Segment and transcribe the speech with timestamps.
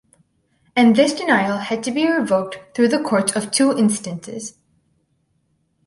[0.75, 4.55] And this denial had to be revoked through the courts of two instances.